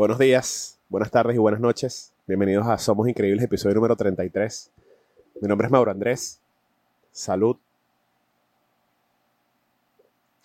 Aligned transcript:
Buenos 0.00 0.18
días, 0.18 0.78
buenas 0.88 1.10
tardes 1.10 1.36
y 1.36 1.38
buenas 1.38 1.60
noches. 1.60 2.14
Bienvenidos 2.26 2.66
a 2.66 2.78
Somos 2.78 3.06
Increíbles, 3.06 3.44
episodio 3.44 3.74
número 3.74 3.96
33. 3.96 4.70
Mi 5.42 5.46
nombre 5.46 5.66
es 5.66 5.70
Mauro 5.70 5.90
Andrés. 5.90 6.40
Salud. 7.12 7.58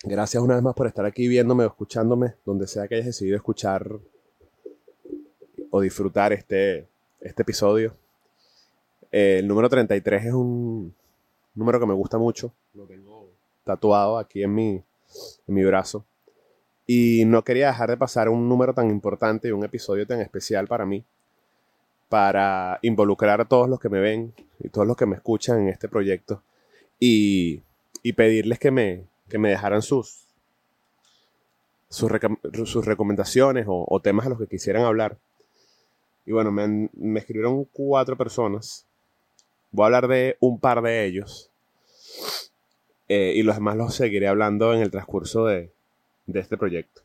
Gracias 0.02 0.42
una 0.42 0.56
vez 0.56 0.62
más 0.62 0.74
por 0.74 0.86
estar 0.86 1.06
aquí 1.06 1.26
viéndome 1.26 1.64
o 1.64 1.68
escuchándome, 1.68 2.34
donde 2.44 2.66
sea 2.66 2.86
que 2.86 2.96
hayas 2.96 3.06
decidido 3.06 3.34
escuchar 3.34 3.98
o 5.70 5.80
disfrutar 5.80 6.34
este, 6.34 6.86
este 7.22 7.40
episodio. 7.40 7.96
El 9.10 9.48
número 9.48 9.70
33 9.70 10.26
es 10.26 10.34
un 10.34 10.94
número 11.54 11.80
que 11.80 11.86
me 11.86 11.94
gusta 11.94 12.18
mucho. 12.18 12.52
Lo 12.74 12.84
tengo 12.84 13.30
tatuado 13.64 14.18
aquí 14.18 14.42
en 14.42 14.54
mi, 14.54 14.70
en 14.74 15.54
mi 15.54 15.64
brazo. 15.64 16.04
Y 16.86 17.24
no 17.24 17.42
quería 17.42 17.68
dejar 17.68 17.90
de 17.90 17.96
pasar 17.96 18.28
un 18.28 18.48
número 18.48 18.72
tan 18.72 18.90
importante 18.90 19.48
y 19.48 19.52
un 19.52 19.64
episodio 19.64 20.06
tan 20.06 20.20
especial 20.20 20.68
para 20.68 20.86
mí, 20.86 21.04
para 22.08 22.78
involucrar 22.82 23.40
a 23.40 23.44
todos 23.44 23.68
los 23.68 23.80
que 23.80 23.88
me 23.88 24.00
ven 24.00 24.32
y 24.60 24.68
todos 24.68 24.86
los 24.86 24.96
que 24.96 25.06
me 25.06 25.16
escuchan 25.16 25.60
en 25.60 25.68
este 25.68 25.88
proyecto 25.88 26.42
y, 27.00 27.62
y 28.02 28.12
pedirles 28.12 28.58
que 28.58 28.70
me, 28.70 29.04
que 29.28 29.38
me 29.38 29.50
dejaran 29.50 29.82
sus, 29.82 30.26
sus, 31.88 32.10
recomendaciones 32.84 33.66
o, 33.68 33.84
o, 33.88 34.00
temas 34.00 34.26
a 34.26 34.30
los 34.30 34.38
que 34.38 34.46
quisieran 34.46 34.84
hablar. 34.84 35.18
Y 36.24 36.32
bueno, 36.32 36.50
me, 36.50 36.88
me 36.94 37.20
escribieron 37.20 37.64
cuatro 37.64 38.16
personas. 38.16 38.86
Voy 39.70 39.84
a 39.84 39.86
hablar 39.86 40.08
de 40.08 40.36
un 40.40 40.58
par 40.58 40.82
de 40.82 41.04
ellos. 41.04 41.50
Eh, 43.08 43.34
y 43.36 43.42
los 43.42 43.56
demás 43.56 43.76
los 43.76 43.94
seguiré 43.94 44.26
hablando 44.26 44.74
en 44.74 44.80
el 44.80 44.90
transcurso 44.90 45.46
de, 45.46 45.70
de 46.26 46.40
este 46.40 46.56
proyecto. 46.56 47.02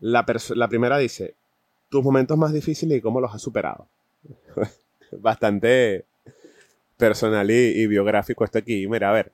La, 0.00 0.24
primera 0.24 0.98
dice, 0.98 1.34
tus 1.88 2.04
momentos 2.04 2.38
más 2.38 2.52
difíciles 2.52 2.98
y 2.98 3.00
cómo 3.00 3.20
los 3.20 3.34
has 3.34 3.42
superado. 3.42 3.88
Bastante 5.12 6.04
personal 6.96 7.50
y, 7.50 7.86
biográfico 7.86 8.44
esto 8.44 8.58
aquí. 8.58 8.86
Mira, 8.86 9.10
a 9.10 9.12
ver, 9.12 9.32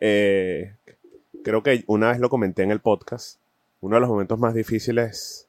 eh, 0.00 0.74
creo 1.42 1.62
que 1.62 1.84
una 1.86 2.10
vez 2.10 2.18
lo 2.18 2.28
comenté 2.28 2.62
en 2.62 2.72
el 2.72 2.80
podcast, 2.80 3.40
uno 3.80 3.96
de 3.96 4.00
los 4.00 4.10
momentos 4.10 4.38
más 4.38 4.54
difíciles 4.54 5.48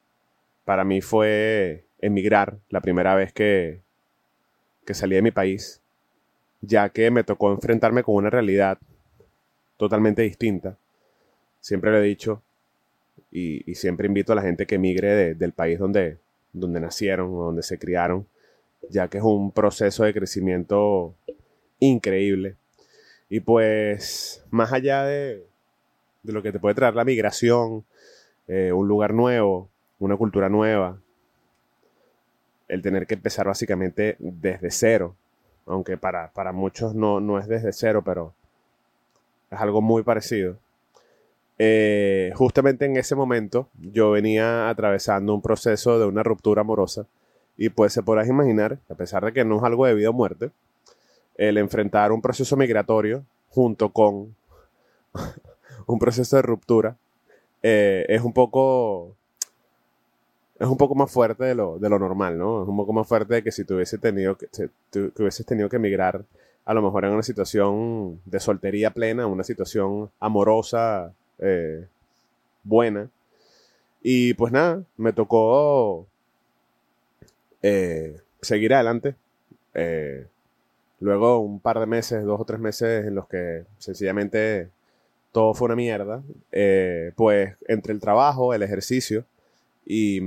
para 0.64 0.84
mí 0.84 1.00
fue 1.00 1.84
emigrar 2.00 2.58
la 2.70 2.80
primera 2.80 3.14
vez 3.14 3.32
que, 3.32 3.82
que 4.86 4.94
salí 4.94 5.16
de 5.16 5.22
mi 5.22 5.30
país, 5.30 5.82
ya 6.60 6.88
que 6.90 7.10
me 7.10 7.24
tocó 7.24 7.52
enfrentarme 7.52 8.02
con 8.02 8.14
una 8.14 8.30
realidad 8.30 8.78
totalmente 9.76 10.22
distinta 10.22 10.78
siempre 11.68 11.90
lo 11.90 11.98
he 11.98 12.02
dicho 12.02 12.42
y, 13.30 13.74
siempre 13.74 14.06
invito 14.06 14.32
a 14.32 14.36
la 14.36 14.42
gente 14.42 14.66
que 14.66 14.76
emigre 14.76 15.34
del 15.34 15.52
país 15.52 15.78
donde, 15.78 16.16
donde 16.54 16.80
nacieron 16.80 17.28
o 17.34 17.44
donde 17.44 17.62
se 17.62 17.78
criaron, 17.78 18.26
ya 18.88 19.08
que 19.08 19.18
es 19.18 19.24
un 19.24 19.52
proceso 19.52 20.04
de 20.04 20.14
crecimiento 20.14 21.14
increíble. 21.78 22.56
Y 23.28 23.40
pues, 23.40 24.42
más 24.50 24.72
allá 24.72 25.04
de, 25.04 25.44
lo 26.22 26.42
que 26.42 26.52
te 26.52 26.58
puede 26.58 26.74
traer 26.74 26.94
la 26.94 27.04
migración, 27.04 27.84
eh, 28.46 28.72
un 28.72 28.88
lugar 28.88 29.12
nuevo, 29.12 29.68
una 29.98 30.16
cultura 30.16 30.48
nueva, 30.48 30.98
el 32.68 32.80
tener 32.80 33.06
que 33.06 33.14
empezar 33.14 33.46
básicamente 33.46 34.16
desde 34.18 34.70
cero, 34.70 35.16
aunque 35.66 35.98
para, 35.98 36.32
para 36.32 36.52
muchos 36.52 36.94
no, 36.94 37.20
no 37.20 37.38
es 37.38 37.46
desde 37.46 37.74
cero, 37.74 38.02
pero 38.02 38.32
es 39.50 39.60
algo 39.60 39.82
muy 39.82 40.02
parecido 40.02 40.58
eh, 41.58 42.32
justamente 42.36 42.84
en 42.84 42.96
ese 42.96 43.16
momento 43.16 43.68
yo 43.80 44.12
venía 44.12 44.68
atravesando 44.68 45.34
un 45.34 45.42
proceso 45.42 45.98
de 45.98 46.06
una 46.06 46.22
ruptura 46.22 46.60
amorosa 46.60 47.06
y 47.56 47.70
pues 47.70 47.92
se 47.92 48.02
podrás 48.02 48.28
imaginar, 48.28 48.78
a 48.88 48.94
pesar 48.94 49.24
de 49.24 49.32
que 49.32 49.44
no 49.44 49.58
es 49.58 49.64
algo 49.64 49.84
de 49.86 49.94
vida 49.94 50.10
o 50.10 50.12
muerte, 50.12 50.50
el 51.36 51.58
enfrentar 51.58 52.12
un 52.12 52.22
proceso 52.22 52.56
migratorio 52.56 53.24
junto 53.50 53.90
con 53.90 54.36
un 55.86 55.98
proceso 55.98 56.36
de 56.36 56.42
ruptura 56.42 56.96
eh, 57.62 58.06
es 58.08 58.22
un 58.22 58.32
poco 58.32 59.16
es 60.58 60.66
un 60.66 60.76
poco 60.76 60.94
más 60.94 61.10
fuerte 61.10 61.44
de 61.44 61.54
lo, 61.54 61.78
de 61.78 61.88
lo 61.88 61.98
normal, 61.98 62.36
¿no? 62.36 62.62
Es 62.62 62.68
un 62.68 62.76
poco 62.76 62.92
más 62.92 63.06
fuerte 63.06 63.34
de 63.34 63.42
que 63.44 63.52
si 63.52 63.64
tuviese 63.64 63.98
tenido 63.98 64.36
que, 64.36 64.48
hubieses 65.18 65.46
tenido 65.46 65.68
que 65.68 65.76
emigrar 65.76 66.24
a 66.64 66.74
lo 66.74 66.82
mejor 66.82 67.04
en 67.04 67.12
una 67.12 67.22
situación 67.22 68.20
de 68.26 68.40
soltería 68.40 68.90
plena, 68.90 69.26
una 69.26 69.44
situación 69.44 70.10
amorosa 70.20 71.12
eh, 71.38 71.86
buena. 72.64 73.10
Y 74.02 74.34
pues 74.34 74.52
nada, 74.52 74.82
me 74.96 75.12
tocó 75.12 76.06
eh, 77.62 78.20
seguir 78.40 78.74
adelante. 78.74 79.14
Eh, 79.74 80.26
luego 81.00 81.38
un 81.40 81.60
par 81.60 81.80
de 81.80 81.86
meses, 81.86 82.24
dos 82.24 82.40
o 82.40 82.44
tres 82.44 82.60
meses 82.60 83.06
en 83.06 83.14
los 83.14 83.28
que 83.28 83.64
sencillamente 83.78 84.70
todo 85.32 85.54
fue 85.54 85.66
una 85.66 85.76
mierda, 85.76 86.22
pues 87.16 87.54
entre 87.68 87.92
el 87.92 88.00
trabajo, 88.00 88.54
el 88.54 88.62
ejercicio 88.62 89.24
y, 89.86 90.20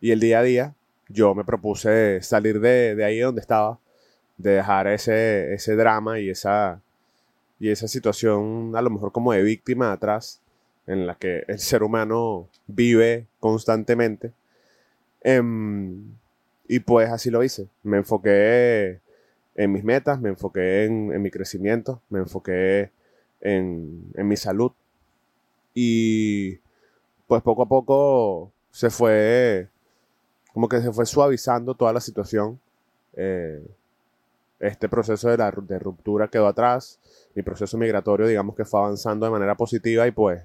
y 0.00 0.10
el 0.10 0.20
día 0.20 0.40
a 0.40 0.42
día, 0.42 0.74
yo 1.08 1.34
me 1.34 1.44
propuse 1.44 2.20
salir 2.22 2.60
de, 2.60 2.94
de 2.94 3.04
ahí 3.04 3.18
donde 3.20 3.40
estaba, 3.40 3.78
de 4.36 4.52
dejar 4.52 4.86
ese, 4.88 5.54
ese 5.54 5.76
drama 5.76 6.20
y 6.20 6.30
esa, 6.30 6.80
y 7.58 7.70
esa 7.70 7.88
situación 7.88 8.72
a 8.76 8.82
lo 8.82 8.90
mejor 8.90 9.12
como 9.12 9.32
de 9.32 9.42
víctima 9.42 9.92
atrás, 9.92 10.40
en 10.86 11.06
la 11.06 11.16
que 11.16 11.44
el 11.48 11.58
ser 11.58 11.82
humano 11.82 12.48
vive 12.66 13.26
constantemente. 13.40 14.32
Em, 15.22 16.14
y 16.68 16.80
pues 16.80 17.10
así 17.10 17.30
lo 17.30 17.42
hice. 17.42 17.68
Me 17.82 17.98
enfoqué 17.98 19.00
en 19.54 19.72
mis 19.72 19.84
metas, 19.84 20.20
me 20.20 20.28
enfoqué 20.30 20.84
en, 20.84 21.22
mi 21.22 21.30
crecimiento, 21.30 22.02
me 22.10 22.20
enfoqué 22.20 22.90
en, 23.40 24.12
en, 24.14 24.28
mi 24.28 24.36
salud. 24.36 24.72
Y 25.74 26.58
pues 27.26 27.42
poco 27.42 27.62
a 27.62 27.68
poco 27.68 28.52
se 28.70 28.90
fue, 28.90 29.68
como 30.52 30.68
que 30.68 30.80
se 30.80 30.92
fue 30.92 31.06
suavizando 31.06 31.74
toda 31.74 31.92
la 31.92 32.00
situación. 32.00 32.60
Eh, 33.14 33.62
este 34.60 34.88
proceso 34.88 35.28
de, 35.28 35.36
la, 35.36 35.50
de 35.50 35.78
ruptura 35.78 36.28
quedó 36.28 36.46
atrás, 36.46 36.98
mi 37.34 37.42
proceso 37.42 37.76
migratorio 37.76 38.26
digamos 38.26 38.54
que 38.54 38.64
fue 38.64 38.80
avanzando 38.80 39.26
de 39.26 39.32
manera 39.32 39.54
positiva 39.54 40.06
y 40.06 40.10
pues 40.10 40.42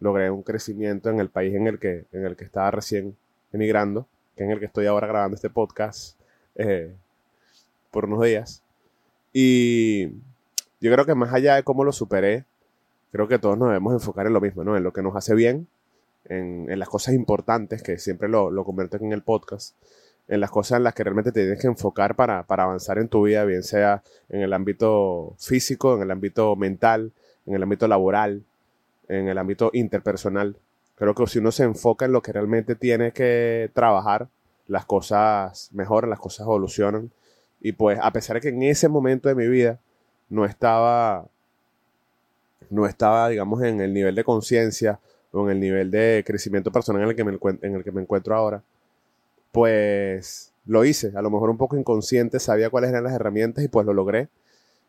logré 0.00 0.30
un 0.30 0.42
crecimiento 0.42 1.10
en 1.10 1.20
el 1.20 1.28
país 1.28 1.54
en 1.54 1.66
el 1.66 1.78
que, 1.78 2.04
en 2.12 2.24
el 2.24 2.36
que 2.36 2.44
estaba 2.44 2.70
recién 2.70 3.16
emigrando, 3.52 4.06
que 4.36 4.44
en 4.44 4.50
el 4.50 4.58
que 4.58 4.66
estoy 4.66 4.86
ahora 4.86 5.06
grabando 5.06 5.36
este 5.36 5.50
podcast 5.50 6.18
eh, 6.56 6.94
por 7.90 8.06
unos 8.06 8.22
días. 8.24 8.62
Y 9.32 10.08
yo 10.80 10.92
creo 10.92 11.06
que 11.06 11.14
más 11.14 11.32
allá 11.32 11.56
de 11.56 11.62
cómo 11.62 11.84
lo 11.84 11.92
superé, 11.92 12.44
creo 13.12 13.28
que 13.28 13.38
todos 13.38 13.56
nos 13.56 13.68
debemos 13.68 13.92
enfocar 13.92 14.26
en 14.26 14.32
lo 14.32 14.40
mismo, 14.40 14.64
¿no? 14.64 14.76
En 14.76 14.82
lo 14.82 14.92
que 14.92 15.02
nos 15.02 15.16
hace 15.16 15.34
bien, 15.34 15.68
en, 16.26 16.66
en 16.68 16.78
las 16.78 16.88
cosas 16.88 17.14
importantes, 17.14 17.82
que 17.82 17.98
siempre 17.98 18.28
lo, 18.28 18.50
lo 18.50 18.64
convierto 18.64 18.96
en 18.96 19.12
el 19.12 19.22
podcast, 19.22 19.74
en 20.28 20.40
las 20.40 20.50
cosas 20.50 20.78
en 20.78 20.84
las 20.84 20.94
que 20.94 21.04
realmente 21.04 21.32
te 21.32 21.42
tienes 21.42 21.60
que 21.60 21.66
enfocar 21.66 22.16
para, 22.16 22.44
avanzar 22.48 22.98
en 22.98 23.08
tu 23.08 23.24
vida, 23.24 23.44
bien 23.44 23.62
sea 23.62 24.02
en 24.28 24.40
el 24.40 24.52
ámbito 24.52 25.34
físico, 25.38 25.94
en 25.96 26.02
el 26.02 26.10
ámbito 26.10 26.56
mental, 26.56 27.12
en 27.46 27.54
el 27.54 27.62
ámbito 27.62 27.86
laboral, 27.88 28.42
en 29.08 29.28
el 29.28 29.36
ámbito 29.38 29.70
interpersonal. 29.74 30.56
Creo 30.96 31.14
que 31.14 31.26
si 31.26 31.40
uno 31.40 31.52
se 31.52 31.64
enfoca 31.64 32.06
en 32.06 32.12
lo 32.12 32.22
que 32.22 32.32
realmente 32.32 32.74
tiene 32.74 33.12
que 33.12 33.70
trabajar, 33.74 34.28
las 34.66 34.86
cosas 34.86 35.68
mejoran, 35.72 36.10
las 36.10 36.20
cosas 36.20 36.46
evolucionan. 36.46 37.10
Y 37.60 37.72
pues 37.72 37.98
a 38.00 38.10
pesar 38.12 38.36
de 38.36 38.40
que 38.40 38.48
en 38.48 38.62
ese 38.62 38.88
momento 38.88 39.28
de 39.28 39.34
mi 39.34 39.46
vida 39.46 39.78
no 40.30 40.46
estaba, 40.46 41.26
no 42.70 42.86
estaba, 42.86 43.28
digamos, 43.28 43.62
en 43.62 43.80
el 43.80 43.92
nivel 43.92 44.14
de 44.14 44.24
conciencia 44.24 45.00
o 45.32 45.44
en 45.44 45.56
el 45.56 45.60
nivel 45.60 45.90
de 45.90 46.22
crecimiento 46.26 46.70
personal 46.70 47.02
en 47.02 47.08
el 47.10 47.16
que 47.16 47.24
me, 47.24 47.38
en 47.62 47.74
el 47.74 47.84
que 47.84 47.92
me 47.92 48.00
encuentro 48.00 48.34
ahora, 48.34 48.62
pues 49.54 50.52
lo 50.66 50.84
hice. 50.84 51.12
A 51.14 51.22
lo 51.22 51.30
mejor 51.30 51.48
un 51.48 51.56
poco 51.56 51.76
inconsciente, 51.76 52.40
sabía 52.40 52.70
cuáles 52.70 52.90
eran 52.90 53.04
las 53.04 53.12
herramientas 53.12 53.64
y 53.64 53.68
pues 53.68 53.86
lo 53.86 53.94
logré. 53.94 54.28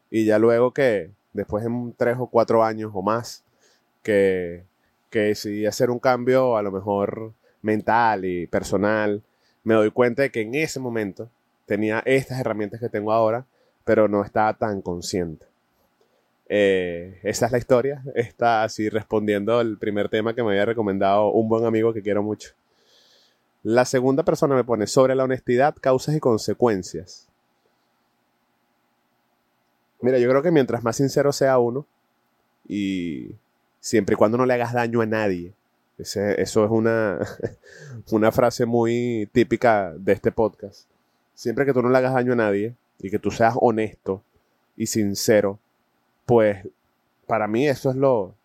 Y 0.09 0.25
ya 0.25 0.39
luego 0.39 0.73
que, 0.73 1.11
después 1.33 1.63
de 1.63 1.69
tres 1.95 2.17
o 2.19 2.25
cuatro 2.25 2.63
años 2.63 2.91
o 2.95 3.03
más, 3.03 3.43
que, 4.01 4.63
que 5.11 5.19
decidí 5.19 5.67
hacer 5.67 5.91
un 5.91 5.99
cambio 5.99 6.57
a 6.57 6.63
lo 6.63 6.71
mejor 6.71 7.33
mental 7.61 8.25
y 8.25 8.47
personal, 8.47 9.21
me 9.63 9.75
doy 9.75 9.91
cuenta 9.91 10.23
de 10.23 10.31
que 10.31 10.41
en 10.41 10.55
ese 10.55 10.79
momento 10.79 11.29
tenía 11.67 12.01
estas 12.03 12.39
herramientas 12.39 12.79
que 12.79 12.89
tengo 12.89 13.11
ahora, 13.11 13.45
pero 13.83 14.07
no 14.07 14.23
estaba 14.23 14.55
tan 14.55 14.81
consciente. 14.81 15.45
Eh, 16.49 17.19
esa 17.21 17.45
es 17.45 17.51
la 17.51 17.59
historia. 17.59 18.03
Está 18.15 18.63
así 18.63 18.89
respondiendo 18.89 19.59
al 19.59 19.77
primer 19.77 20.09
tema 20.09 20.33
que 20.33 20.41
me 20.41 20.49
había 20.49 20.65
recomendado 20.65 21.29
un 21.29 21.49
buen 21.49 21.65
amigo 21.65 21.93
que 21.93 22.01
quiero 22.01 22.23
mucho. 22.23 22.55
La 23.65 23.85
segunda 23.85 24.21
persona 24.21 24.53
me 24.53 24.63
pone 24.63 24.85
sobre 24.85 25.15
la 25.15 25.23
honestidad, 25.23 25.73
causas 25.81 26.13
y 26.13 26.19
consecuencias. 26.19 27.27
Mira, 30.01 30.19
yo 30.19 30.29
creo 30.29 30.43
que 30.43 30.51
mientras 30.51 30.83
más 30.83 30.97
sincero 30.97 31.31
sea 31.31 31.57
uno, 31.57 31.83
y 32.69 33.31
siempre 33.79 34.13
y 34.13 34.17
cuando 34.17 34.37
no 34.37 34.45
le 34.45 34.53
hagas 34.53 34.71
daño 34.71 35.01
a 35.01 35.07
nadie, 35.07 35.51
eso 35.97 36.29
es 36.37 36.55
una, 36.55 37.17
una 38.11 38.31
frase 38.31 38.67
muy 38.67 39.27
típica 39.31 39.95
de 39.97 40.13
este 40.13 40.31
podcast. 40.31 40.87
Siempre 41.33 41.65
que 41.65 41.73
tú 41.73 41.81
no 41.81 41.89
le 41.89 41.97
hagas 41.97 42.13
daño 42.13 42.33
a 42.33 42.35
nadie 42.35 42.75
y 42.99 43.09
que 43.09 43.17
tú 43.17 43.31
seas 43.31 43.55
honesto 43.59 44.21
y 44.77 44.85
sincero, 44.85 45.57
pues 46.27 46.67
para 47.25 47.47
mí 47.47 47.67
eso 47.67 47.89
es 47.89 47.95
lo, 47.95 48.35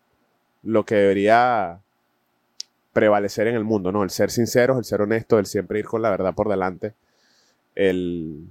lo 0.63 0.83
que 0.83 0.95
debería 0.95 1.79
prevalecer 2.93 3.47
en 3.47 3.55
el 3.55 3.63
mundo, 3.63 3.91
¿no? 3.91 4.03
El 4.03 4.09
ser 4.09 4.31
sincero, 4.31 4.77
el 4.77 4.85
ser 4.85 5.01
honesto, 5.01 5.39
el 5.39 5.45
siempre 5.45 5.79
ir 5.79 5.85
con 5.85 6.01
la 6.01 6.09
verdad 6.09 6.33
por 6.33 6.49
delante, 6.49 6.93
el, 7.75 8.47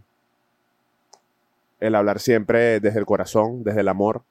el 1.81 1.95
hablar 1.95 2.21
siempre 2.21 2.81
desde 2.81 2.99
el 2.99 3.07
corazón, 3.07 3.65
desde 3.65 3.81
el 3.81 3.89
amor, 3.89 4.23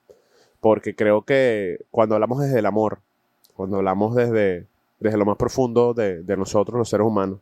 porque 0.61 0.95
creo 0.95 1.23
que 1.23 1.79
cuando 1.91 2.15
hablamos 2.15 2.41
desde 2.41 2.59
el 2.59 2.65
amor, 2.65 2.99
cuando 3.55 3.77
hablamos 3.77 4.15
desde, 4.15 4.67
desde 4.99 5.17
lo 5.17 5.25
más 5.25 5.37
profundo 5.37 5.93
de, 5.93 6.23
nosotros, 6.37 6.77
los 6.77 6.89
seres 6.89 7.05
humanos, 7.05 7.39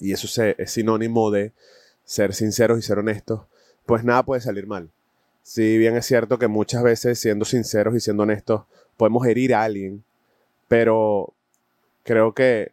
y 0.00 0.12
eso 0.12 0.42
es 0.42 0.70
sinónimo 0.70 1.30
de 1.30 1.52
ser 2.04 2.32
sinceros 2.32 2.78
y 2.78 2.82
ser 2.82 2.98
honestos, 2.98 3.42
pues 3.84 4.04
nada 4.04 4.22
puede 4.22 4.40
salir 4.40 4.66
mal. 4.66 4.90
Si 5.42 5.76
bien 5.78 5.96
es 5.96 6.06
cierto 6.06 6.38
que 6.38 6.46
muchas 6.46 6.82
veces 6.82 7.18
siendo 7.18 7.44
sinceros 7.44 7.96
y 7.96 8.00
siendo 8.00 8.22
honestos 8.22 8.62
podemos 8.96 9.26
herir 9.26 9.54
a 9.54 9.64
alguien, 9.64 10.04
pero 10.68 11.34
creo 12.04 12.32
que 12.34 12.72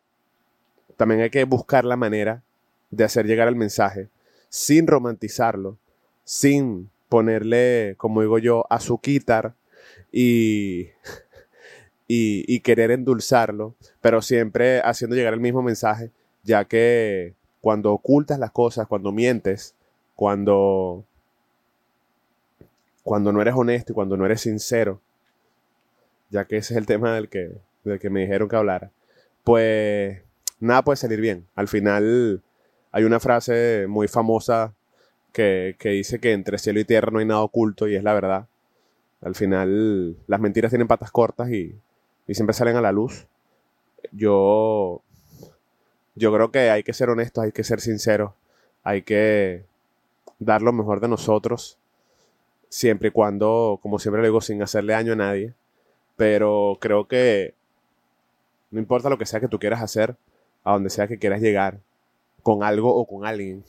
también 0.97 1.21
hay 1.21 1.29
que 1.29 1.43
buscar 1.45 1.85
la 1.85 1.95
manera 1.95 2.43
de 2.91 3.03
hacer 3.03 3.25
llegar 3.25 3.47
el 3.47 3.55
mensaje 3.55 4.09
sin 4.49 4.87
romantizarlo, 4.87 5.77
sin 6.23 6.89
ponerle, 7.09 7.95
como 7.97 8.21
digo 8.21 8.37
yo, 8.37 8.65
azuquitar 8.69 9.53
y, 10.11 10.89
y, 12.07 12.45
y 12.47 12.59
querer 12.61 12.91
endulzarlo, 12.91 13.75
pero 14.01 14.21
siempre 14.21 14.81
haciendo 14.81 15.15
llegar 15.15 15.33
el 15.33 15.39
mismo 15.39 15.61
mensaje, 15.61 16.11
ya 16.43 16.65
que 16.65 17.33
cuando 17.61 17.91
ocultas 17.91 18.39
las 18.39 18.51
cosas, 18.51 18.87
cuando 18.87 19.11
mientes, 19.11 19.75
cuando 20.15 21.03
cuando 23.03 23.31
no 23.31 23.39
eres 23.39 23.53
honesto 23.55 23.91
y 23.91 23.95
cuando 23.95 24.17
no 24.17 24.25
eres 24.25 24.41
sincero, 24.41 24.99
ya 26.31 26.45
que 26.45 26.57
ese 26.57 26.73
es 26.73 26.77
el 26.77 26.87
tema 26.87 27.13
del 27.13 27.29
que, 27.29 27.51
del 27.89 27.99
que 27.99 28.09
me 28.09 28.21
dijeron 28.21 28.47
que 28.49 28.55
hablara, 28.55 28.91
pues 29.43 30.21
nada 30.59 30.83
puede 30.83 30.97
salir 30.97 31.21
bien. 31.21 31.45
Al 31.55 31.67
final 31.67 32.41
hay 32.91 33.03
una 33.03 33.19
frase 33.19 33.85
muy 33.87 34.07
famosa 34.07 34.73
que, 35.31 35.75
dice 35.81 36.19
que 36.19 36.31
entre 36.31 36.57
cielo 36.57 36.79
y 36.79 36.85
tierra 36.85 37.11
no 37.11 37.19
hay 37.19 37.25
nada 37.25 37.41
oculto 37.41 37.87
y 37.87 37.95
es 37.95 38.03
la 38.03 38.13
verdad. 38.13 38.47
Al 39.21 39.35
final 39.35 40.17
las 40.27 40.39
mentiras 40.39 40.71
tienen 40.71 40.87
patas 40.87 41.11
cortas 41.11 41.49
y, 41.51 41.75
y 42.27 42.35
siempre 42.35 42.53
salen 42.53 42.75
a 42.75 42.81
la 42.81 42.91
luz. 42.91 43.27
Yo, 44.11 45.01
yo 46.15 46.33
creo 46.33 46.51
que 46.51 46.69
hay 46.69 46.83
que 46.83 46.93
ser 46.93 47.09
honestos, 47.09 47.43
hay 47.43 47.51
que 47.51 47.63
ser 47.63 47.81
sinceros, 47.81 48.31
hay 48.83 49.01
que 49.01 49.65
dar 50.39 50.61
lo 50.61 50.71
mejor 50.73 51.01
de 51.01 51.07
nosotros 51.07 51.77
siempre 52.69 53.07
y 53.09 53.11
cuando, 53.11 53.79
como 53.81 53.99
siempre 53.99 54.21
le 54.21 54.27
digo, 54.27 54.41
sin 54.41 54.61
hacerle 54.61 54.93
daño 54.93 55.13
a 55.13 55.17
nadie. 55.17 55.53
Pero 56.17 56.77
creo 56.79 57.07
que 57.07 57.53
no 58.75 58.81
importa 58.81 59.09
lo 59.09 59.17
que 59.17 59.25
sea 59.25 59.39
que 59.39 59.47
tú 59.47 59.57
quieras 59.57 59.81
hacer, 59.81 60.15
a 60.63 60.73
donde 60.73 60.89
sea 60.89 61.07
que 61.07 61.17
quieras 61.17 61.41
llegar, 61.41 61.79
con 62.43 62.61
algo 62.61 62.93
o 62.93 63.05
con 63.05 63.25
alguien, 63.25 63.63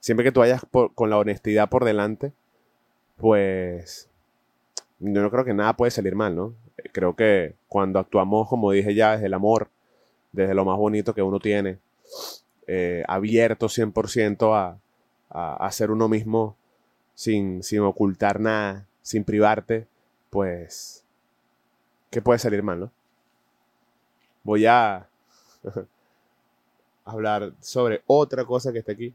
siempre 0.00 0.24
que 0.24 0.32
tú 0.32 0.40
vayas 0.40 0.62
con 0.94 1.10
la 1.10 1.18
honestidad 1.18 1.68
por 1.68 1.84
delante, 1.84 2.32
pues 3.16 4.08
yo 5.00 5.22
no 5.22 5.30
creo 5.30 5.44
que 5.44 5.54
nada 5.54 5.76
puede 5.76 5.90
salir 5.90 6.14
mal, 6.14 6.34
¿no? 6.34 6.54
Creo 6.92 7.14
que 7.14 7.54
cuando 7.68 7.98
actuamos, 7.98 8.48
como 8.48 8.72
dije 8.72 8.94
ya, 8.94 9.12
desde 9.12 9.26
el 9.26 9.34
amor, 9.34 9.68
desde 10.32 10.54
lo 10.54 10.64
más 10.64 10.78
bonito 10.78 11.14
que 11.14 11.22
uno 11.22 11.40
tiene, 11.40 11.78
eh, 12.66 13.04
abierto 13.06 13.68
100% 13.68 14.54
a, 14.54 14.78
a, 15.30 15.66
a 15.66 15.72
ser 15.72 15.90
uno 15.90 16.08
mismo, 16.08 16.56
sin, 17.14 17.60
ocultar 17.80 18.40
nada, 18.40 18.86
sin 19.02 19.24
privarte, 19.24 19.86
pues, 20.30 21.04
¿qué 22.10 22.22
puede 22.22 22.38
salir 22.38 22.62
mal, 22.62 22.80
no? 22.80 22.90
Voy 24.48 24.64
a 24.64 25.06
hablar 27.04 27.52
sobre 27.60 28.00
otra 28.06 28.46
cosa 28.46 28.72
que 28.72 28.78
está 28.78 28.92
aquí. 28.92 29.14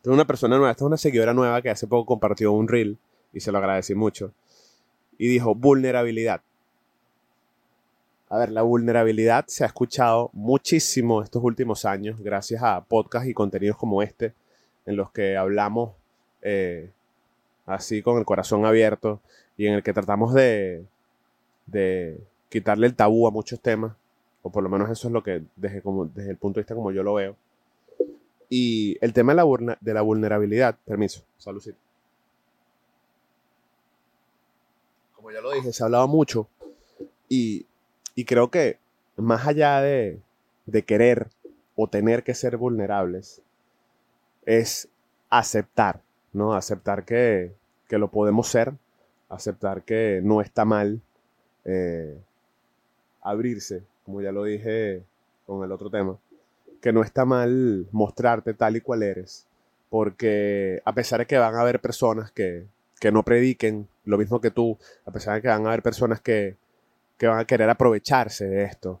Tengo 0.00 0.14
una 0.14 0.26
persona 0.26 0.56
nueva, 0.56 0.70
esta 0.70 0.84
es 0.84 0.86
una 0.86 0.96
seguidora 0.96 1.34
nueva 1.34 1.60
que 1.60 1.68
hace 1.68 1.86
poco 1.86 2.06
compartió 2.06 2.52
un 2.52 2.68
reel 2.68 2.96
y 3.34 3.40
se 3.40 3.52
lo 3.52 3.58
agradecí 3.58 3.94
mucho. 3.94 4.32
Y 5.18 5.28
dijo, 5.28 5.54
vulnerabilidad. 5.54 6.40
A 8.30 8.38
ver, 8.38 8.50
la 8.50 8.62
vulnerabilidad 8.62 9.44
se 9.46 9.62
ha 9.62 9.66
escuchado 9.66 10.30
muchísimo 10.32 11.22
estos 11.22 11.44
últimos 11.44 11.84
años 11.84 12.18
gracias 12.18 12.62
a 12.62 12.82
podcasts 12.82 13.28
y 13.28 13.34
contenidos 13.34 13.76
como 13.76 14.00
este, 14.00 14.32
en 14.86 14.96
los 14.96 15.10
que 15.10 15.36
hablamos 15.36 15.90
eh, 16.40 16.90
así 17.66 18.00
con 18.00 18.16
el 18.16 18.24
corazón 18.24 18.64
abierto 18.64 19.20
y 19.58 19.66
en 19.66 19.74
el 19.74 19.82
que 19.82 19.92
tratamos 19.92 20.32
de 20.32 20.86
quitarle 22.52 22.86
el 22.86 22.94
tabú 22.94 23.26
a 23.26 23.30
muchos 23.30 23.60
temas, 23.60 23.96
o 24.42 24.50
por 24.50 24.62
lo 24.62 24.68
menos 24.68 24.90
eso 24.90 25.08
es 25.08 25.12
lo 25.12 25.22
que 25.22 25.42
desde, 25.56 25.82
como, 25.82 26.04
desde 26.04 26.30
el 26.30 26.36
punto 26.36 26.58
de 26.58 26.62
vista 26.62 26.74
como 26.74 26.92
yo 26.92 27.02
lo 27.02 27.14
veo. 27.14 27.36
Y 28.48 28.98
el 29.00 29.12
tema 29.12 29.34
de 29.34 29.36
la, 29.36 29.78
de 29.80 29.94
la 29.94 30.02
vulnerabilidad, 30.02 30.76
permiso, 30.84 31.22
saludcito. 31.38 31.78
Como 35.16 35.30
ya 35.30 35.40
lo 35.40 35.52
dije, 35.52 35.72
se 35.72 35.82
ha 35.82 35.86
hablado 35.86 36.06
mucho 36.06 36.48
y, 37.28 37.66
y 38.14 38.24
creo 38.26 38.50
que 38.50 38.78
más 39.16 39.46
allá 39.46 39.80
de, 39.80 40.20
de 40.66 40.82
querer 40.82 41.28
o 41.74 41.88
tener 41.88 42.22
que 42.22 42.34
ser 42.34 42.58
vulnerables, 42.58 43.40
es 44.44 44.88
aceptar 45.30 46.02
¿no? 46.32 46.54
Aceptar 46.54 47.04
que, 47.04 47.52
lo 47.90 48.10
podemos 48.10 48.48
ser, 48.48 48.72
aceptar 49.28 49.82
que 49.82 50.20
no 50.24 50.40
está 50.40 50.64
mal 50.64 51.02
eh, 51.64 52.18
abrirse, 53.22 53.82
como 54.04 54.20
ya 54.20 54.32
lo 54.32 54.44
dije 54.44 55.02
con 55.46 55.64
el 55.64 55.72
otro 55.72 55.90
tema, 55.90 56.18
que 56.80 56.92
no 56.92 57.02
está 57.02 57.24
mal 57.24 57.86
mostrarte 57.92 58.54
tal 58.54 58.76
y 58.76 58.80
cual 58.80 59.02
eres, 59.02 59.46
porque 59.90 60.82
a 60.84 60.92
pesar 60.92 61.20
de 61.20 61.26
que 61.26 61.38
van 61.38 61.54
a 61.54 61.60
haber 61.60 61.80
personas 61.80 62.30
que, 62.30 62.66
no 63.12 63.24
prediquen 63.24 63.88
lo 64.04 64.16
mismo 64.16 64.40
que 64.40 64.52
tú, 64.52 64.78
a 65.04 65.10
pesar 65.10 65.34
de 65.34 65.42
que 65.42 65.48
van 65.48 65.66
a 65.66 65.68
haber 65.68 65.82
personas 65.82 66.20
que, 66.20 66.56
que 67.18 67.26
van 67.26 67.40
a 67.40 67.44
querer 67.44 67.68
aprovecharse 67.68 68.46
de 68.46 68.64
esto, 68.64 69.00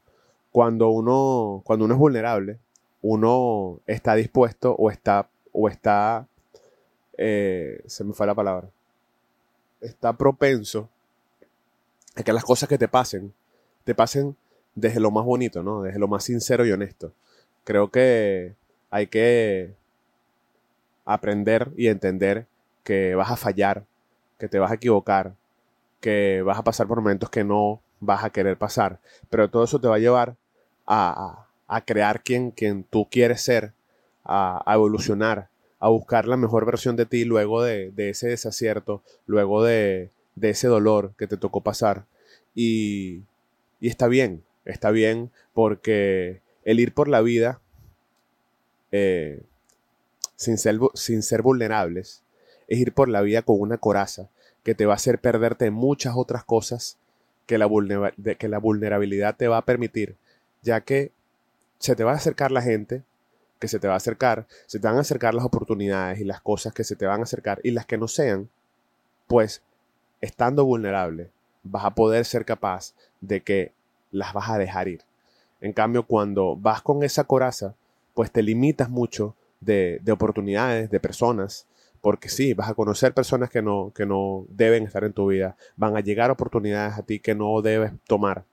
cuando 0.50 0.90
uno, 0.90 1.62
cuando 1.64 1.84
uno 1.84 1.94
es 1.94 2.00
vulnerable, 2.00 2.58
uno 3.00 3.80
está 3.86 4.14
dispuesto 4.14 4.74
o 4.74 4.90
está, 4.90 5.28
o 5.52 5.68
está 5.68 6.26
eh, 7.18 7.82
se 7.86 8.04
me 8.04 8.14
fue 8.14 8.26
la 8.26 8.34
palabra, 8.34 8.68
está 9.80 10.12
propenso 10.16 10.88
a 12.16 12.22
que 12.22 12.32
las 12.32 12.44
cosas 12.44 12.68
que 12.68 12.78
te 12.78 12.88
pasen, 12.88 13.32
te 13.84 13.94
pasen 13.94 14.36
desde 14.74 15.00
lo 15.00 15.10
más 15.10 15.24
bonito, 15.24 15.62
¿no? 15.62 15.82
Desde 15.82 15.98
lo 15.98 16.08
más 16.08 16.24
sincero 16.24 16.64
y 16.66 16.72
honesto. 16.72 17.12
Creo 17.64 17.90
que 17.90 18.54
hay 18.90 19.06
que 19.06 19.74
aprender 21.04 21.70
y 21.76 21.88
entender 21.88 22.46
que 22.84 23.14
vas 23.14 23.30
a 23.30 23.36
fallar, 23.36 23.84
que 24.38 24.48
te 24.48 24.58
vas 24.58 24.70
a 24.70 24.74
equivocar, 24.74 25.34
que 26.00 26.42
vas 26.42 26.58
a 26.58 26.64
pasar 26.64 26.86
por 26.86 26.98
momentos 26.98 27.30
que 27.30 27.44
no 27.44 27.80
vas 28.00 28.24
a 28.24 28.30
querer 28.30 28.56
pasar, 28.56 28.98
pero 29.30 29.48
todo 29.48 29.64
eso 29.64 29.80
te 29.80 29.88
va 29.88 29.96
a 29.96 30.00
llevar 30.00 30.36
a, 30.86 31.46
crear 31.86 32.22
quien, 32.22 32.50
quien 32.50 32.84
tú 32.84 33.08
quieres 33.10 33.42
ser, 33.42 33.72
a, 34.24 34.62
a 34.66 34.74
evolucionar, 34.74 35.48
a 35.82 35.88
buscar 35.88 36.28
la 36.28 36.36
mejor 36.36 36.64
versión 36.64 36.94
de 36.94 37.06
ti 37.06 37.24
luego 37.24 37.60
de, 37.60 37.92
ese 37.96 38.28
desacierto, 38.28 39.02
luego 39.26 39.64
de, 39.64 40.10
ese 40.40 40.68
dolor 40.68 41.12
que 41.18 41.26
te 41.26 41.36
tocó 41.36 41.60
pasar. 41.60 42.04
Y, 42.54 43.22
está 43.88 44.08
bien, 44.08 44.44
está 44.64 44.90
bien 44.90 45.30
porque 45.54 46.40
el 46.64 46.80
ir 46.80 46.94
por 46.94 47.08
la 47.08 47.20
vida 47.20 47.60
eh, 48.90 49.42
sin, 50.36 50.58
ser, 50.58 50.78
sin 50.94 51.22
ser 51.22 51.42
vulnerables 51.42 52.22
es 52.68 52.78
ir 52.78 52.92
por 52.92 53.08
la 53.08 53.22
vida 53.22 53.42
con 53.42 53.60
una 53.60 53.78
coraza 53.78 54.28
que 54.62 54.74
te 54.74 54.86
va 54.86 54.92
a 54.92 54.96
hacer 54.96 55.18
perderte 55.18 55.70
muchas 55.70 56.14
otras 56.16 56.44
cosas 56.44 56.98
que 57.46 57.58
la, 57.58 57.68
que 58.38 58.48
la 58.48 58.58
vulnerabilidad 58.58 59.36
te 59.36 59.48
va 59.48 59.58
a 59.58 59.64
permitir, 59.64 60.16
ya 60.62 60.80
que 60.82 61.10
se 61.78 61.96
te 61.96 62.04
va 62.04 62.12
a 62.12 62.16
acercar 62.16 62.52
la 62.52 62.62
gente 62.62 63.02
que 63.62 63.68
se 63.68 63.78
te 63.78 63.86
va 63.86 63.94
a 63.94 63.98
acercar, 63.98 64.48
se 64.66 64.80
te 64.80 64.88
van 64.88 64.96
a 64.96 65.02
acercar 65.02 65.34
las 65.34 65.44
oportunidades 65.44 66.18
y 66.18 66.24
las 66.24 66.40
cosas 66.40 66.72
que 66.72 66.82
se 66.82 66.96
te 66.96 67.06
van 67.06 67.20
a 67.20 67.22
acercar 67.22 67.60
y 67.62 67.70
las 67.70 67.86
que 67.86 67.96
no 67.96 68.08
sean, 68.08 68.50
pues 69.28 69.62
estando 70.20 70.64
vulnerable 70.64 71.30
vas 71.62 71.84
a 71.84 71.94
poder 71.94 72.24
ser 72.24 72.44
capaz 72.44 72.92
de 73.22 73.40
que 73.40 73.72
las 74.10 74.34
vas 74.34 74.50
a 74.50 74.58
dejar 74.58 74.88
ir. 74.88 75.00
En 75.62 75.72
cambio, 75.72 76.02
cuando 76.02 76.56
vas 76.56 76.82
con 76.82 77.02
esa 77.02 77.24
coraza, 77.24 77.74
pues 78.12 78.30
te 78.30 78.42
limitas 78.42 78.90
mucho 78.90 79.34
de, 79.60 80.00
de 80.02 80.12
oportunidades, 80.12 80.90
de 80.90 81.00
personas, 81.00 81.66
porque 82.02 82.28
sí, 82.28 82.52
vas 82.52 82.68
a 82.68 82.74
conocer 82.74 83.14
personas 83.14 83.48
que 83.48 83.62
no, 83.62 83.92
que 83.94 84.04
no 84.04 84.44
deben 84.48 84.84
estar 84.84 85.04
en 85.04 85.12
tu 85.12 85.28
vida, 85.28 85.56
van 85.76 85.96
a 85.96 86.00
llegar 86.00 86.30
oportunidades 86.30 86.98
a 86.98 87.02
ti 87.04 87.20
que 87.20 87.34
no 87.34 87.62
debes 87.62 87.92
tomar, 88.06 88.44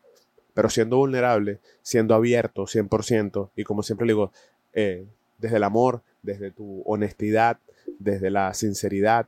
pero 0.54 0.70
siendo 0.70 0.98
vulnerable, 0.98 1.60
siendo 1.82 2.14
abierto 2.14 2.68
100%, 2.68 3.50
y 3.56 3.64
como 3.64 3.82
siempre 3.82 4.06
digo, 4.08 4.32
eh, 4.74 5.06
desde 5.40 5.58
el 5.58 5.64
amor, 5.64 6.04
desde 6.22 6.52
tu 6.52 6.84
honestidad, 6.86 7.58
desde 7.98 8.30
la 8.30 8.54
sinceridad, 8.54 9.28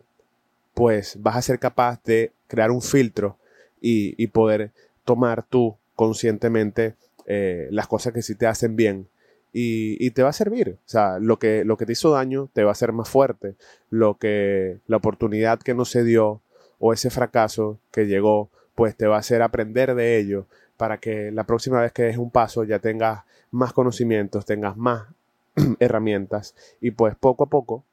pues 0.75 1.17
vas 1.19 1.37
a 1.37 1.41
ser 1.41 1.59
capaz 1.59 2.01
de 2.03 2.31
crear 2.47 2.69
un 2.69 2.81
filtro 2.81 3.37
y, 3.81 4.27
poder 4.27 4.71
tomar 5.11 5.43
tú 5.43 5.75
conscientemente 5.93 6.95
eh, 7.25 7.67
las 7.69 7.89
cosas 7.89 8.13
que 8.13 8.21
sí 8.21 8.33
te 8.35 8.47
hacen 8.47 8.77
bien 8.77 9.09
y, 9.51 10.09
te 10.11 10.23
va 10.23 10.29
a 10.29 10.33
servir. 10.33 10.77
O 10.85 10.89
sea, 10.89 11.19
lo 11.19 11.37
que, 11.37 11.65
lo 11.65 11.75
que 11.75 11.85
te 11.85 11.91
hizo 11.91 12.11
daño 12.11 12.47
te 12.53 12.63
va 12.63 12.69
a 12.69 12.71
hacer 12.71 12.93
más 12.93 13.09
fuerte. 13.09 13.55
Lo 13.89 14.17
que, 14.17 14.79
la 14.87 14.95
oportunidad 14.95 15.59
que 15.59 15.73
no 15.73 15.83
se 15.83 16.05
dio 16.05 16.39
o 16.79 16.93
ese 16.93 17.09
fracaso 17.09 17.77
que 17.91 18.07
llegó, 18.07 18.49
pues 18.73 18.95
te 18.95 19.05
va 19.05 19.17
a 19.17 19.19
hacer 19.19 19.41
aprender 19.41 19.95
de 19.95 20.17
ello 20.17 20.45
para 20.77 20.97
que 20.97 21.29
la 21.31 21.43
próxima 21.43 21.81
vez 21.81 21.91
que 21.91 22.03
des 22.03 22.17
un 22.17 22.31
paso 22.31 22.63
ya 22.63 22.79
tengas 22.79 23.23
más 23.51 23.73
conocimientos, 23.73 24.45
tengas 24.45 24.77
más 24.77 25.07
herramientas 25.81 26.55
y 26.79 26.91
pues 26.91 27.17
poco 27.17 27.43
a 27.43 27.49
poco 27.49 27.83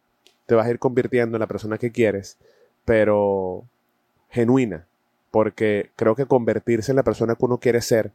te 0.46 0.54
vas 0.54 0.68
a 0.68 0.70
ir 0.70 0.78
convirtiendo 0.78 1.36
en 1.36 1.40
la 1.40 1.48
persona 1.48 1.78
que 1.78 1.90
quieres, 1.90 2.38
pero 2.84 3.64
genuina, 4.30 4.86
porque 5.30 5.90
creo 5.96 6.14
que 6.14 6.26
convertirse 6.26 6.92
en 6.92 6.96
la 6.96 7.02
persona 7.02 7.34
que 7.34 7.44
uno 7.44 7.58
quiere 7.58 7.80
ser 7.80 8.12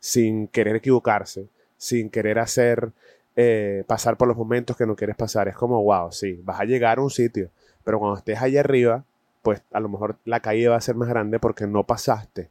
sin 0.00 0.48
querer 0.48 0.76
equivocarse, 0.76 1.46
sin 1.76 2.10
querer 2.10 2.38
hacer, 2.38 2.92
eh, 3.36 3.84
pasar 3.86 4.16
por 4.16 4.28
los 4.28 4.36
momentos 4.36 4.76
que 4.76 4.86
no 4.86 4.96
quieres 4.96 5.16
pasar. 5.16 5.48
Es 5.48 5.56
como, 5.56 5.82
wow, 5.82 6.10
sí, 6.12 6.40
vas 6.44 6.60
a 6.60 6.64
llegar 6.64 6.98
a 6.98 7.02
un 7.02 7.10
sitio, 7.10 7.50
pero 7.84 7.98
cuando 7.98 8.18
estés 8.18 8.40
allá 8.40 8.60
arriba, 8.60 9.04
pues 9.42 9.62
a 9.72 9.80
lo 9.80 9.88
mejor 9.88 10.16
la 10.24 10.40
caída 10.40 10.70
va 10.70 10.76
a 10.76 10.80
ser 10.80 10.96
más 10.96 11.08
grande 11.08 11.38
porque 11.38 11.66
no 11.66 11.84
pasaste 11.84 12.50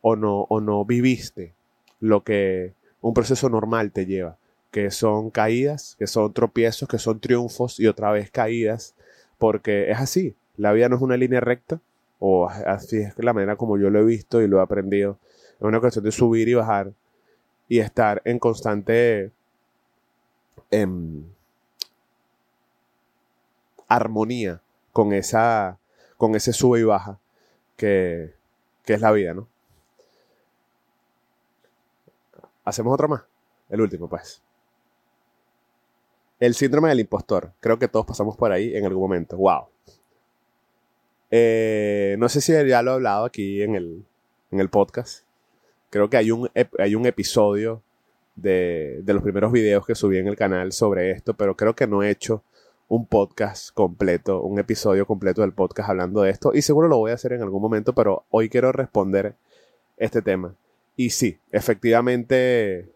o 0.00 0.16
no, 0.16 0.42
o 0.42 0.60
no 0.60 0.84
viviste 0.84 1.54
lo 2.00 2.24
que 2.24 2.74
un 3.00 3.14
proceso 3.14 3.48
normal 3.48 3.92
te 3.92 4.06
lleva, 4.06 4.36
que 4.70 4.90
son 4.90 5.30
caídas, 5.30 5.96
que 5.98 6.06
son 6.06 6.32
tropiezos, 6.32 6.88
que 6.88 6.98
son 6.98 7.20
triunfos 7.20 7.78
y 7.78 7.86
otra 7.86 8.10
vez 8.10 8.30
caídas, 8.30 8.94
porque 9.38 9.90
es 9.90 9.98
así, 9.98 10.34
la 10.56 10.72
vida 10.72 10.88
no 10.88 10.96
es 10.96 11.02
una 11.02 11.16
línea 11.16 11.40
recta, 11.40 11.80
o 12.18 12.48
así 12.48 12.98
es 12.98 13.14
la 13.18 13.32
manera 13.32 13.56
como 13.56 13.78
yo 13.78 13.90
lo 13.90 14.00
he 14.00 14.04
visto 14.04 14.40
y 14.40 14.48
lo 14.48 14.58
he 14.58 14.62
aprendido, 14.62 15.18
es 15.56 15.62
una 15.62 15.80
cuestión 15.80 16.04
de 16.04 16.12
subir 16.12 16.48
y 16.48 16.54
bajar, 16.54 16.92
y 17.68 17.78
estar 17.78 18.20
en 18.24 18.38
constante 18.38 19.32
em, 20.70 21.24
armonía 23.88 24.60
con 24.92 25.12
esa 25.12 25.78
con 26.16 26.34
ese 26.34 26.52
sube 26.52 26.80
y 26.80 26.84
baja 26.84 27.18
que, 27.76 28.34
que 28.84 28.94
es 28.94 29.00
la 29.00 29.12
vida, 29.12 29.34
¿no? 29.34 29.48
Hacemos 32.64 32.94
otro 32.94 33.08
más. 33.08 33.22
El 33.68 33.80
último, 33.80 34.08
pues. 34.08 34.40
El 36.40 36.54
síndrome 36.54 36.88
del 36.88 37.00
impostor. 37.00 37.52
Creo 37.60 37.78
que 37.78 37.88
todos 37.88 38.06
pasamos 38.06 38.36
por 38.36 38.52
ahí 38.52 38.74
en 38.74 38.84
algún 38.86 39.02
momento. 39.02 39.36
¡Wow! 39.36 39.66
Eh, 41.36 42.14
no 42.20 42.28
sé 42.28 42.40
si 42.40 42.52
ya 42.52 42.82
lo 42.82 42.92
he 42.92 42.94
hablado 42.94 43.24
aquí 43.24 43.60
en 43.60 43.74
el, 43.74 44.04
en 44.52 44.60
el 44.60 44.68
podcast. 44.68 45.24
Creo 45.90 46.08
que 46.08 46.16
hay 46.16 46.30
un, 46.30 46.48
hay 46.78 46.94
un 46.94 47.06
episodio 47.06 47.82
de, 48.36 49.00
de, 49.02 49.14
los 49.14 49.20
primeros 49.24 49.50
videos 49.50 49.84
que 49.84 49.96
subí 49.96 50.18
en 50.18 50.28
el 50.28 50.36
canal 50.36 50.70
sobre 50.70 51.10
esto, 51.10 51.34
pero 51.34 51.56
creo 51.56 51.74
que 51.74 51.88
no 51.88 52.04
he 52.04 52.10
hecho 52.10 52.44
un 52.86 53.06
podcast 53.06 53.74
completo, 53.74 54.42
un 54.42 54.60
episodio 54.60 55.08
completo 55.08 55.40
del 55.40 55.52
podcast 55.52 55.90
hablando 55.90 56.22
de 56.22 56.30
esto. 56.30 56.52
Y 56.54 56.62
seguro 56.62 56.86
lo 56.86 56.98
voy 56.98 57.10
a 57.10 57.14
hacer 57.14 57.32
en 57.32 57.42
algún 57.42 57.60
momento, 57.60 57.96
pero 57.96 58.22
hoy 58.30 58.48
quiero 58.48 58.70
responder 58.70 59.34
este 59.96 60.22
tema. 60.22 60.54
Y 60.94 61.10
sí, 61.10 61.40
efectivamente, 61.50 62.92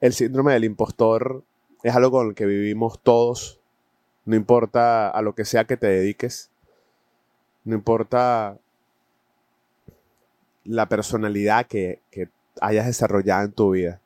el 0.00 0.12
síndrome 0.14 0.54
del 0.54 0.64
impostor 0.64 1.44
es 1.84 1.94
algo 1.94 2.10
con 2.10 2.30
el 2.30 2.34
que 2.34 2.46
vivimos 2.46 3.00
todos. 3.00 3.60
No 4.24 4.34
importa 4.34 5.08
a 5.10 5.22
lo 5.22 5.36
que 5.36 5.44
sea 5.44 5.64
que 5.64 5.76
te 5.76 5.86
dediques. 5.86 6.51
No 7.64 7.74
importa 7.74 8.58
la 10.64 10.88
personalidad 10.88 11.66
que, 11.66 12.00
hayas 12.60 12.86
desarrollado 12.86 13.46
en 13.46 13.52
tu 13.52 13.70
vida. 13.70 14.00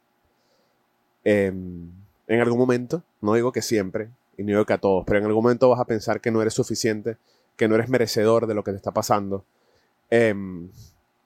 Em, 1.24 1.90
en 2.28 2.40
algún 2.40 2.58
momento, 2.58 3.02
no 3.20 3.34
digo 3.34 3.50
que 3.50 3.60
siempre, 3.60 4.08
y 4.36 4.42
no 4.42 4.50
digo 4.50 4.64
que 4.64 4.72
a 4.72 4.78
todos, 4.78 5.04
pero 5.04 5.18
en 5.18 5.26
algún 5.26 5.42
momento 5.42 5.68
vas 5.68 5.80
a 5.80 5.84
pensar 5.84 6.20
que 6.20 6.30
no 6.30 6.40
eres 6.40 6.54
suficiente, 6.54 7.16
que 7.56 7.66
no 7.66 7.74
eres 7.74 7.88
merecedor 7.88 8.46
de 8.46 8.54
lo 8.54 8.62
que 8.62 8.70
te 8.70 8.76
está 8.76 8.92
pasando. 8.92 9.44
Em, 10.10 10.70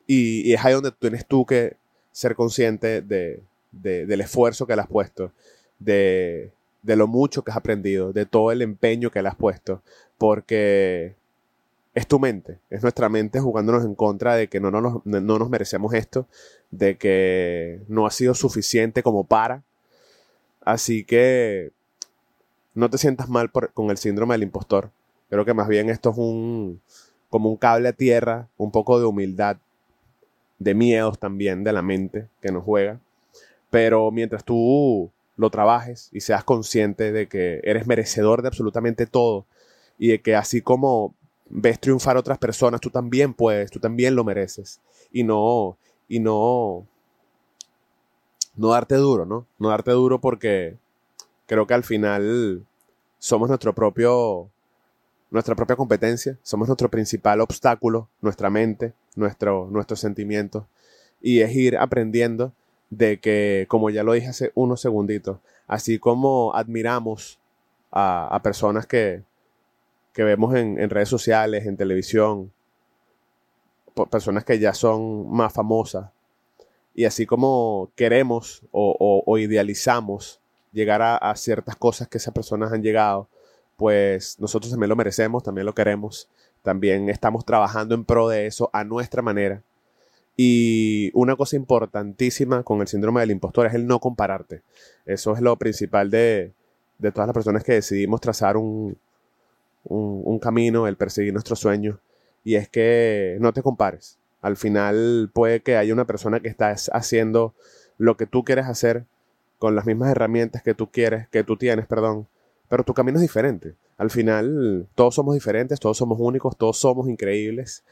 y, 0.07 0.53
es 0.53 0.65
ahí 0.65 0.73
donde 0.73 0.93
tienes 0.93 1.27
tú 1.27 1.45
que 1.45 1.77
ser 2.13 2.35
consciente 2.35 3.03
de, 3.03 3.43
del 3.71 4.21
esfuerzo 4.21 4.67
que 4.67 4.75
le 4.75 4.83
has 4.83 4.89
puesto, 4.89 5.33
de, 5.79 6.53
de 6.83 6.97
lo 6.97 7.07
mucho 7.07 7.43
que 7.45 7.51
has 7.51 7.57
aprendido, 7.57 8.13
de 8.13 8.27
todo 8.27 8.51
el 8.53 8.63
empeño 8.63 9.11
que 9.11 9.23
le 9.23 9.29
has 9.29 9.37
puesto, 9.37 9.83
porque 10.19 11.15
es 11.95 12.07
tu 12.07 12.19
mente, 12.21 12.59
es 12.71 12.83
nuestra 12.83 13.09
mente 13.09 13.41
jugándonos 13.41 13.85
en 13.85 13.95
contra 13.95 14.37
de 14.37 14.49
que 14.49 14.61
no, 14.61 14.71
no, 14.71 14.81
nos, 14.81 15.05
no 15.05 15.39
nos 15.39 15.51
merecemos 15.51 15.93
esto, 15.95 16.27
de 16.71 16.97
que 16.97 17.81
no 17.89 18.07
ha 18.07 18.11
sido 18.11 18.35
suficiente 18.35 19.03
como 19.03 19.25
para. 19.25 19.63
Así 20.61 21.05
que 21.05 21.73
no 22.75 22.91
te 22.91 22.99
sientas 22.99 23.29
mal 23.29 23.51
con 23.51 23.91
el 23.91 23.99
síndrome 23.99 24.35
del 24.35 24.45
impostor. 24.45 24.91
Creo 25.29 25.45
que 25.45 25.55
más 25.55 25.69
bien 25.69 25.91
esto 25.91 26.11
es 26.11 26.19
un 26.19 26.81
como 27.29 27.49
un 27.49 27.57
cable 27.57 27.89
a 27.89 27.93
tierra, 27.93 28.49
un 28.57 28.73
poco 28.73 28.99
de 28.99 29.07
humildad, 29.07 29.57
de 30.59 30.75
miedos 30.75 31.19
también 31.19 31.65
de 31.65 31.73
la 31.73 31.81
mente 31.81 32.27
que 32.43 32.53
nos 32.53 32.65
juega. 32.65 33.01
Pero 33.71 34.11
mientras 34.11 34.45
tú 34.45 35.11
lo 35.37 35.51
trabajes 35.51 36.11
y 36.13 36.21
seas 36.21 36.45
consciente 36.45 37.13
de 37.13 37.29
que 37.29 37.61
eres 37.65 37.87
merecedor 37.87 38.43
de 38.43 38.49
absolutamente 38.49 39.07
todo 39.07 39.47
y 39.99 40.09
de 40.09 40.21
que 40.21 40.35
así 40.35 40.61
como 40.61 41.15
ves 41.51 41.81
triunfar 41.81 42.17
a 42.17 42.21
otras 42.21 42.39
personas, 42.39 42.81
tú 42.81 42.91
también 42.91 43.35
puedes, 43.35 43.71
tú 43.71 43.81
también 43.81 44.15
lo 44.15 44.25
mereces. 44.25 44.81
Y 45.13 45.25
no, 45.25 45.77
y 46.09 46.21
no, 46.21 46.87
no 48.57 48.69
darte 48.69 48.95
duro, 48.95 49.27
¿no? 49.27 49.47
No 49.59 49.69
darte 49.69 49.91
duro 49.91 50.21
porque 50.21 50.77
creo 51.47 51.67
que 51.67 51.75
al 51.75 51.85
final 51.85 52.65
somos 53.19 53.49
nuestro 53.49 53.75
propio, 53.75 54.49
nuestra 55.31 55.57
propia 55.57 55.77
competencia, 55.77 56.39
somos 56.43 56.69
nuestro 56.69 56.89
principal 56.89 57.41
obstáculo, 57.41 58.09
nuestra 58.21 58.49
mente, 58.49 58.95
nuestro, 59.17 59.69
nuestros 59.71 60.01
sentimientos. 60.01 60.65
Y 61.21 61.41
es 61.41 61.55
ir 61.55 61.77
aprendiendo 61.77 62.53
de 62.91 63.21
que, 63.21 63.67
como 63.69 63.91
ya 63.91 64.03
lo 64.05 64.13
dije 64.13 64.29
hace 64.29 64.53
unos 64.55 64.81
segunditos, 64.81 65.39
así 65.67 65.99
como 65.99 66.55
admiramos 66.55 67.39
a 67.93 68.41
personas 68.45 68.87
que, 68.87 69.25
que 70.21 70.25
vemos 70.25 70.55
en, 70.55 70.91
redes 70.91 71.09
sociales, 71.09 71.65
en 71.65 71.79
televisión, 71.79 72.53
personas 74.11 74.45
que 74.45 74.59
ya 74.59 74.75
son 74.75 75.31
más 75.31 75.51
famosas. 75.51 76.11
Y 76.95 77.07
así 77.07 77.25
como 77.25 77.91
queremos 77.95 78.61
o, 78.71 79.39
idealizamos 79.39 80.39
llegar 80.73 81.01
a, 81.01 81.35
ciertas 81.37 81.75
cosas 81.77 82.07
que 82.07 82.19
esas 82.19 82.35
personas 82.35 82.71
han 82.71 82.83
llegado, 82.83 83.29
pues 83.79 84.39
nosotros 84.39 84.71
también 84.71 84.91
lo 84.91 84.97
merecemos, 84.97 85.43
también 85.43 85.65
lo 85.65 85.75
queremos, 85.75 86.29
también 86.61 87.09
estamos 87.09 87.47
trabajando 87.47 87.95
en 87.95 88.05
pro 88.05 88.29
de 88.29 88.45
eso 88.45 88.69
a 88.75 88.85
nuestra 88.85 89.23
manera. 89.23 89.63
Y 90.37 91.11
una 91.15 91.35
cosa 91.35 91.57
importantísima 91.57 92.63
con 92.63 92.83
el 92.83 92.89
síndrome 92.89 93.21
del 93.21 93.31
impostor 93.31 93.69
es 93.69 93.73
el 93.73 93.87
no 93.87 94.01
compararte. 94.01 94.61
Eso 95.07 95.33
es 95.33 95.41
lo 95.41 95.57
principal 95.57 96.11
de, 96.11 96.53
de 96.99 97.11
todas 97.11 97.27
las 97.27 97.33
personas 97.33 97.65
que 97.65 97.73
decidimos 97.73 98.21
trazar 98.21 98.59
un, 98.59 98.99
un, 99.85 100.39
camino, 100.39 100.87
el 100.87 100.97
perseguir 100.97 101.33
nuestros 101.33 101.59
sueños. 101.59 101.99
Y 102.45 102.55
es 102.55 102.69
que 102.69 103.37
no 103.41 103.53
te 103.53 103.63
compares. 103.63 104.19
Al 104.41 104.57
final 104.57 105.31
puede 105.33 105.61
que 105.61 105.77
haya 105.77 105.93
una 105.93 106.07
persona 106.07 106.41
que 106.41 106.49
está 106.49 106.75
haciendo 106.93 107.55
lo 107.99 108.17
que 108.17 108.27
tú 108.27 108.45
quieres 108.45 108.67
hacer 108.67 109.05
con 109.59 109.77
las 109.77 109.85
mismas 109.85 110.11
herramientas 110.11 110.63
que 110.63 110.75
tú 110.75 110.91
quieres, 110.91 111.29
que 111.29 111.45
tú 111.45 111.57
tienes, 111.57 111.87
perdón, 111.87 112.27
pero 112.69 112.85
tu 112.85 112.95
camino 112.95 113.19
es 113.19 113.23
diferente. 113.23 113.75
Al 113.99 114.11
final 114.11 114.89
todos 114.95 115.15
somos 115.15 115.35
diferentes, 115.35 115.79
todos 115.79 115.99
somos 115.99 116.19
únicos, 116.19 116.57
todos 116.57 116.79
somos 116.79 117.09
increíbles. 117.09 117.85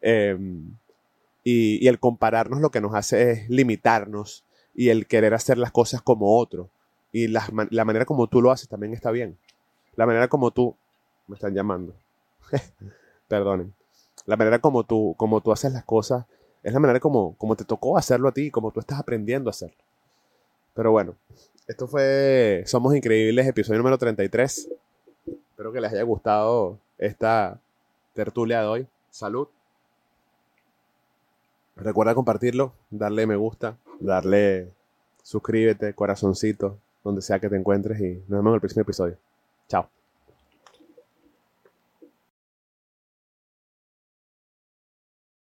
Em, 0.00 0.74
y, 1.44 1.86
el 1.86 2.00
compararnos 2.00 2.60
lo 2.60 2.70
que 2.70 2.80
nos 2.80 2.94
hace 2.94 3.30
es 3.30 3.48
limitarnos 3.48 4.44
y 4.74 4.88
el 4.88 5.06
querer 5.06 5.34
hacer 5.34 5.58
las 5.58 5.70
cosas 5.70 6.02
como 6.02 6.36
otro. 6.36 6.70
Y 7.12 7.28
la, 7.28 7.46
la 7.70 7.84
manera 7.84 8.04
como 8.04 8.26
tú 8.26 8.42
lo 8.42 8.50
haces 8.50 8.68
también 8.68 8.92
está 8.94 9.12
bien. 9.12 9.36
La 9.94 10.06
manera 10.06 10.26
como 10.28 10.50
tú 10.50 10.76
me 11.26 11.34
están 11.34 11.54
llamando. 11.54 11.94
Perdonen. 13.28 13.72
La 14.26 14.36
manera 14.36 14.58
como 14.58 14.84
tú, 14.84 15.14
como 15.16 15.40
tú 15.40 15.52
haces 15.52 15.72
las 15.72 15.84
cosas 15.84 16.26
es 16.62 16.72
la 16.72 16.78
manera 16.78 17.00
como, 17.00 17.36
como 17.36 17.56
te 17.56 17.64
tocó 17.64 17.98
hacerlo 17.98 18.28
a 18.28 18.32
ti, 18.32 18.50
como 18.50 18.70
tú 18.70 18.80
estás 18.80 18.98
aprendiendo 19.00 19.50
a 19.50 19.52
hacerlo. 19.52 19.76
Pero 20.74 20.92
bueno, 20.92 21.16
esto 21.66 21.86
fue 21.86 22.62
Somos 22.66 22.94
Increíbles, 22.94 23.46
episodio 23.46 23.78
número 23.78 23.98
33. 23.98 24.68
Espero 25.26 25.72
que 25.72 25.80
les 25.80 25.92
haya 25.92 26.02
gustado 26.02 26.78
esta 26.98 27.60
tertulia 28.14 28.60
de 28.60 28.66
hoy. 28.66 28.86
Salud. 29.10 29.48
Recuerda 31.76 32.14
compartirlo, 32.14 32.72
darle 32.90 33.26
me 33.26 33.36
gusta, 33.36 33.76
darle 33.98 34.70
suscríbete, 35.22 35.94
corazoncito, 35.94 36.78
donde 37.02 37.22
sea 37.22 37.38
que 37.40 37.48
te 37.48 37.56
encuentres 37.56 38.00
y 38.00 38.22
nos 38.28 38.38
vemos 38.38 38.50
en 38.50 38.54
el 38.54 38.60
próximo 38.60 38.82
episodio. 38.82 39.16
Chao. 39.68 40.01